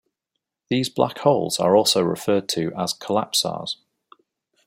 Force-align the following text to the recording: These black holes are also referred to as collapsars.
These 0.69 0.89
black 0.89 1.19
holes 1.19 1.59
are 1.59 1.75
also 1.75 2.01
referred 2.01 2.49
to 2.49 2.73
as 2.75 2.91
collapsars. 2.91 3.75